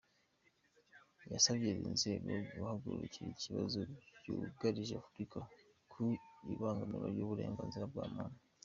[1.33, 3.79] Yasabye izi nzego guhagurukira ibibazo
[4.19, 5.37] byugarije Afurika
[5.91, 6.03] ku
[6.53, 8.39] ibangamirwa ry’uburenganzira bwa muntu.